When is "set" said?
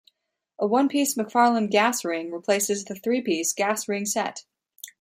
4.07-4.45